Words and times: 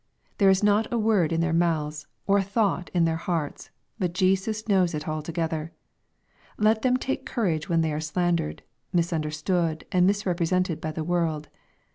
There 0.39 0.49
is 0.49 0.63
not 0.63 0.91
a 0.91 0.97
word 0.97 1.31
in 1.31 1.41
their 1.41 1.53
mouths, 1.53 2.07
or 2.25 2.39
a 2.39 2.43
thought 2.43 2.89
in 2.91 3.05
their 3.05 3.17
hearts, 3.17 3.69
but 3.99 4.13
Jesus 4.13 4.67
knows 4.67 4.95
it 4.95 5.07
altogether. 5.07 5.73
Let 6.57 6.81
them 6.81 6.97
take 6.97 7.23
courage 7.23 7.69
when 7.69 7.81
they 7.81 7.93
are 7.93 7.99
slandered, 8.01 8.63
misunderstood, 8.91 9.85
and 9.91 10.07
misrepresented 10.07 10.81
by 10.81 10.91
the 10.91 11.03
world. 11.03 11.49